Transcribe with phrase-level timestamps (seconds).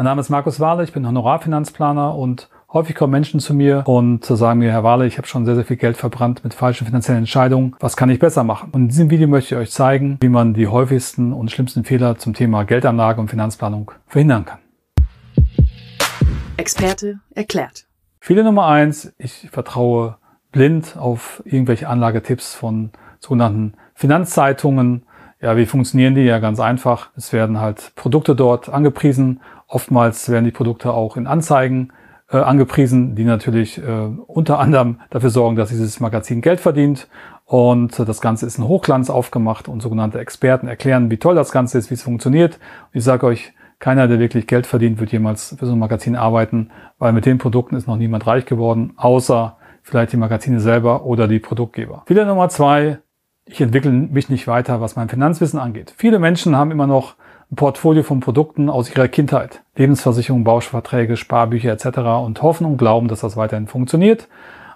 [0.00, 4.24] Mein Name ist Markus Wahle, ich bin Honorarfinanzplaner und häufig kommen Menschen zu mir und
[4.24, 7.18] sagen mir, Herr Wahle, ich habe schon sehr, sehr viel Geld verbrannt mit falschen finanziellen
[7.18, 7.76] Entscheidungen.
[7.80, 8.70] Was kann ich besser machen?
[8.72, 12.16] Und in diesem Video möchte ich euch zeigen, wie man die häufigsten und schlimmsten Fehler
[12.16, 14.60] zum Thema Geldanlage und Finanzplanung verhindern kann.
[16.56, 17.84] Experte erklärt.
[18.20, 20.16] Fehler Nummer eins, ich vertraue
[20.50, 25.02] blind auf irgendwelche Anlagetipps von sogenannten Finanzzeitungen.
[25.42, 26.22] Ja, wie funktionieren die?
[26.22, 27.10] Ja, ganz einfach.
[27.16, 29.40] Es werden halt Produkte dort angepriesen.
[29.70, 31.92] Oftmals werden die Produkte auch in Anzeigen
[32.28, 37.08] äh, angepriesen, die natürlich äh, unter anderem dafür sorgen, dass dieses Magazin Geld verdient.
[37.44, 41.78] Und das Ganze ist in Hochglanz aufgemacht und sogenannte Experten erklären, wie toll das Ganze
[41.78, 42.54] ist, wie es funktioniert.
[42.54, 46.16] Und ich sage euch, keiner, der wirklich Geld verdient, wird jemals für so ein Magazin
[46.16, 51.04] arbeiten, weil mit den Produkten ist noch niemand reich geworden, außer vielleicht die Magazine selber
[51.04, 52.02] oder die Produktgeber.
[52.06, 52.98] Fehler Nummer zwei,
[53.46, 55.94] ich entwickle mich nicht weiter, was mein Finanzwissen angeht.
[55.96, 57.14] Viele Menschen haben immer noch
[57.50, 59.62] ein Portfolio von Produkten aus ihrer Kindheit.
[59.76, 61.98] Lebensversicherung, Bauschverträge, Sparbücher etc.
[62.24, 64.28] und hoffen und glauben, dass das weiterhin funktioniert.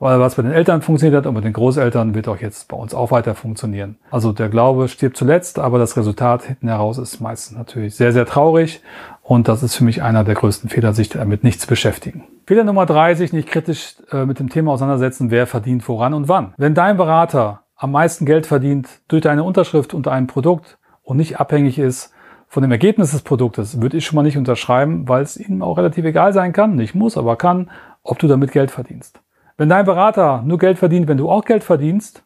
[0.00, 2.76] Weil was bei den Eltern funktioniert hat und bei den Großeltern wird auch jetzt bei
[2.76, 3.96] uns auch weiter funktionieren.
[4.12, 8.24] Also der Glaube stirbt zuletzt, aber das Resultat hinten heraus ist meistens natürlich sehr, sehr
[8.24, 8.80] traurig.
[9.22, 12.24] Und das ist für mich einer der größten Fehler, sich damit nicht zu beschäftigen.
[12.46, 16.28] Fehler Nummer drei, sich nicht kritisch äh, mit dem Thema auseinandersetzen, wer verdient woran und
[16.28, 16.54] wann.
[16.58, 21.40] Wenn dein Berater am meisten Geld verdient durch deine Unterschrift unter einem Produkt und nicht
[21.40, 22.12] abhängig ist
[22.48, 25.78] von dem Ergebnis des Produktes, würde ich schon mal nicht unterschreiben, weil es ihnen auch
[25.78, 27.70] relativ egal sein kann, nicht muss, aber kann,
[28.02, 29.20] ob du damit Geld verdienst.
[29.56, 32.24] Wenn dein Berater nur Geld verdient, wenn du auch Geld verdienst,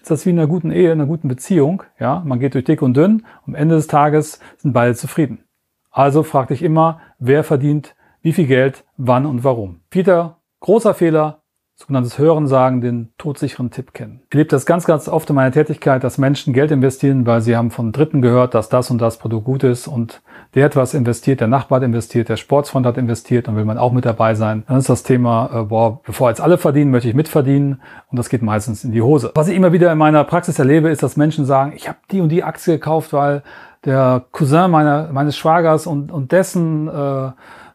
[0.00, 1.82] ist das wie in einer guten Ehe, in einer guten Beziehung.
[1.98, 3.24] Ja, man geht durch dick und dünn.
[3.46, 5.44] Am Ende des Tages sind beide zufrieden.
[5.90, 9.80] Also frag dich immer, wer verdient wie viel Geld, wann und warum.
[9.90, 11.42] Vierter großer Fehler,
[11.76, 14.20] sogenanntes Hörensagen, den todsicheren Tipp kennen.
[14.28, 17.56] Ich erlebe das ganz, ganz oft in meiner Tätigkeit, dass Menschen Geld investieren, weil sie
[17.56, 20.22] haben von Dritten gehört, dass das und das Produkt gut ist und
[20.54, 23.76] der hat was investiert, der Nachbar hat investiert, der Sportsfreund hat investiert und will man
[23.76, 24.62] auch mit dabei sein.
[24.68, 28.28] Dann ist das Thema, äh, boah, bevor jetzt alle verdienen, möchte ich mitverdienen und das
[28.28, 29.32] geht meistens in die Hose.
[29.34, 32.20] Was ich immer wieder in meiner Praxis erlebe, ist, dass Menschen sagen, ich habe die
[32.20, 33.42] und die Aktie gekauft, weil
[33.84, 37.30] der Cousin meiner, meines Schwagers und, und dessen äh,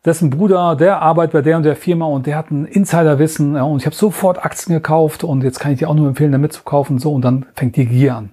[0.06, 3.64] dessen Bruder, der arbeitet bei der und der Firma und der hat ein Insiderwissen ja,
[3.64, 6.54] und ich habe sofort Aktien gekauft und jetzt kann ich dir auch nur empfehlen, damit
[6.54, 8.32] zu kaufen so und dann fängt die Gier an.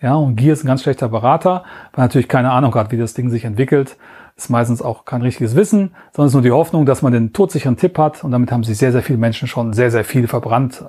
[0.00, 3.14] Ja, und Gier ist ein ganz schlechter Berater, weil natürlich keine Ahnung hat, wie das
[3.14, 3.96] Ding sich entwickelt.
[4.36, 7.78] Ist meistens auch kein richtiges Wissen, sondern ist nur die Hoffnung, dass man den todsicheren
[7.78, 10.84] Tipp hat und damit haben sich sehr, sehr viele Menschen schon sehr, sehr viel verbrannt.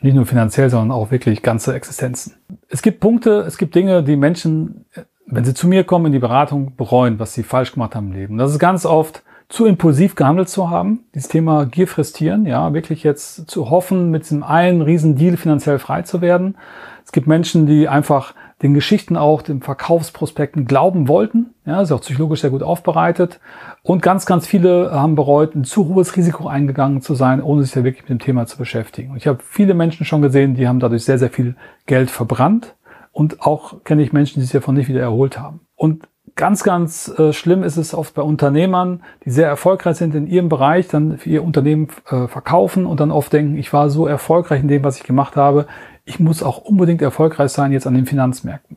[0.00, 2.34] Nicht nur finanziell, sondern auch wirklich ganze Existenzen.
[2.68, 4.86] Es gibt Punkte, es gibt Dinge, die Menschen,
[5.26, 8.12] wenn sie zu mir kommen in die Beratung, bereuen, was sie falsch gemacht haben im
[8.12, 8.38] Leben.
[8.38, 13.04] Das ist ganz oft, zu impulsiv gehandelt zu haben, dieses Thema Gier fristieren, ja, wirklich
[13.04, 16.56] jetzt zu hoffen, mit diesem einen riesen Deal finanziell frei zu werden.
[17.04, 21.54] Es gibt Menschen, die einfach den Geschichten auch, den Verkaufsprospekten glauben wollten.
[21.66, 23.38] Ja, ist auch psychologisch sehr gut aufbereitet.
[23.82, 27.74] Und ganz, ganz viele haben bereut, ein zu hohes Risiko eingegangen zu sein, ohne sich
[27.74, 29.10] ja wirklich mit dem Thema zu beschäftigen.
[29.10, 32.74] Und ich habe viele Menschen schon gesehen, die haben dadurch sehr, sehr viel Geld verbrannt.
[33.12, 35.60] Und auch kenne ich Menschen, die sich davon nicht wieder erholt haben.
[35.74, 40.26] Und Ganz, ganz äh, schlimm ist es oft bei Unternehmern, die sehr erfolgreich sind in
[40.26, 44.06] ihrem Bereich, dann für ihr Unternehmen äh, verkaufen und dann oft denken, ich war so
[44.06, 45.66] erfolgreich in dem, was ich gemacht habe,
[46.04, 48.76] ich muss auch unbedingt erfolgreich sein jetzt an den Finanzmärkten.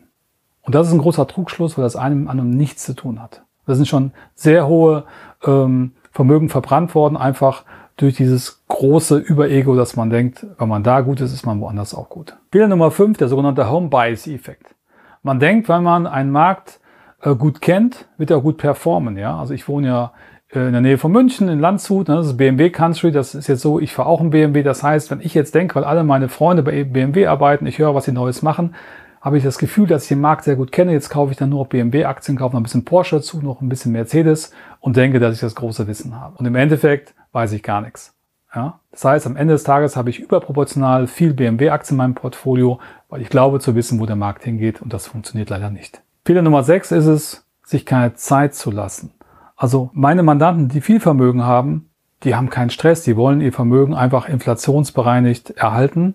[0.62, 3.44] Und das ist ein großer Trugschluss, weil das einem mit anderem nichts zu tun hat.
[3.66, 5.04] Da sind schon sehr hohe
[5.46, 7.66] ähm, Vermögen verbrannt worden, einfach
[7.98, 11.94] durch dieses große Überego, dass man denkt, wenn man da gut ist, ist man woanders
[11.94, 12.38] auch gut.
[12.54, 14.76] Fehler Nummer 5, der sogenannte Home Bias Effekt.
[15.24, 16.79] Man denkt, wenn man einen Markt
[17.22, 19.18] äh, gut kennt, wird er gut performen.
[19.18, 20.14] Ja, also ich wohne ja
[20.54, 23.48] äh, in der Nähe von München, in Landshut, ne, das ist BMW Country, das ist
[23.48, 26.04] jetzt so, ich fahre auch ein BMW, das heißt, wenn ich jetzt denke, weil alle
[26.04, 28.76] meine Freunde bei BMW arbeiten, ich höre, was sie Neues machen,
[29.22, 31.50] habe ich das Gefühl, dass ich den Markt sehr gut kenne, jetzt kaufe ich dann
[31.50, 35.36] nur BMW-Aktien, kaufe noch ein bisschen Porsche dazu, noch ein bisschen Mercedes und denke, dass
[35.36, 36.38] ich das große Wissen habe.
[36.38, 38.16] Und im Endeffekt weiß ich gar nichts.
[38.56, 38.80] Ja?
[38.92, 43.22] Das heißt, am Ende des Tages habe ich überproportional viel BMW-Aktien in meinem Portfolio, weil
[43.22, 46.02] ich glaube zu wissen, wo der Markt hingeht und das funktioniert leider nicht.
[46.30, 49.14] Fehler Nummer sechs ist es, sich keine Zeit zu lassen.
[49.56, 51.90] Also meine Mandanten, die viel Vermögen haben,
[52.22, 56.14] die haben keinen Stress, die wollen ihr Vermögen einfach inflationsbereinigt erhalten,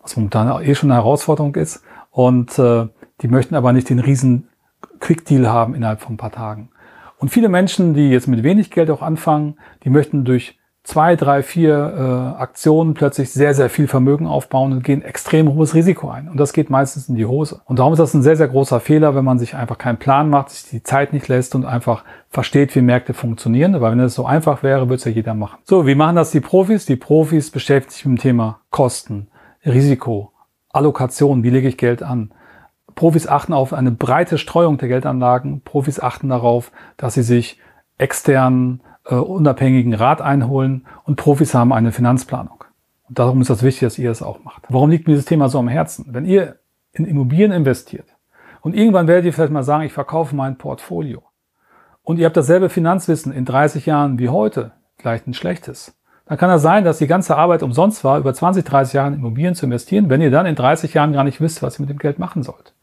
[0.00, 1.82] was momentan eh schon eine Herausforderung ist.
[2.12, 2.86] Und äh,
[3.22, 4.50] die möchten aber nicht den riesen
[5.00, 6.70] Quick-Deal haben innerhalb von ein paar Tagen.
[7.18, 11.42] Und viele Menschen, die jetzt mit wenig Geld auch anfangen, die möchten durch zwei, drei,
[11.42, 16.28] vier äh, Aktionen plötzlich sehr, sehr viel Vermögen aufbauen und gehen extrem hohes Risiko ein.
[16.28, 17.60] Und das geht meistens in die Hose.
[17.64, 20.30] Und darum ist das ein sehr, sehr großer Fehler, wenn man sich einfach keinen Plan
[20.30, 23.80] macht, sich die Zeit nicht lässt und einfach versteht, wie Märkte funktionieren.
[23.80, 25.58] Weil wenn es so einfach wäre, würde es ja jeder machen.
[25.64, 26.86] So, wie machen das die Profis?
[26.86, 29.26] Die Profis beschäftigen sich mit dem Thema Kosten,
[29.64, 30.32] Risiko,
[30.70, 32.32] Allokation, wie lege ich Geld an.
[32.94, 35.62] Profis achten auf eine breite Streuung der Geldanlagen.
[35.62, 37.58] Profis achten darauf, dass sie sich
[37.98, 42.64] externen, äh, unabhängigen Rat einholen und Profis haben eine Finanzplanung.
[43.08, 44.62] Und darum ist das wichtig, dass ihr es auch macht.
[44.68, 46.06] Warum liegt mir dieses Thema so am Herzen?
[46.10, 46.56] Wenn ihr
[46.92, 48.06] in Immobilien investiert
[48.62, 51.22] und irgendwann werdet ihr vielleicht mal sagen, ich verkaufe mein Portfolio
[52.02, 56.50] und ihr habt dasselbe Finanzwissen in 30 Jahren wie heute, vielleicht ein schlechtes, dann kann
[56.50, 59.66] es sein, dass die ganze Arbeit umsonst war, über 20, 30 Jahre in Immobilien zu
[59.66, 62.18] investieren, wenn ihr dann in 30 Jahren gar nicht wisst, was ihr mit dem Geld
[62.18, 62.74] machen sollt.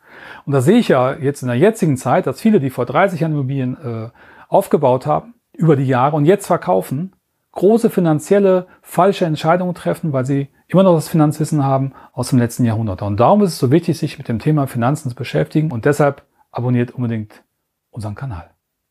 [0.45, 3.19] Und da sehe ich ja jetzt in der jetzigen Zeit, dass viele, die vor 30
[3.19, 4.09] Jahren Immobilien äh,
[4.47, 7.15] aufgebaut haben, über die Jahre und jetzt verkaufen,
[7.51, 12.65] große finanzielle falsche Entscheidungen treffen, weil sie immer noch das Finanzwissen haben aus dem letzten
[12.65, 13.01] Jahrhundert.
[13.01, 16.23] Und darum ist es so wichtig, sich mit dem Thema Finanzen zu beschäftigen und deshalb
[16.51, 17.43] abonniert unbedingt
[17.91, 18.52] unseren Kanal.